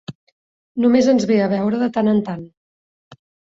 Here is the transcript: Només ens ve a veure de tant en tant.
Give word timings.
Només 0.85 1.09
ens 1.13 1.27
ve 1.33 1.37
a 1.45 1.51
veure 1.53 1.83
de 1.83 1.91
tant 1.99 2.11
en 2.17 2.25
tant. 2.33 2.43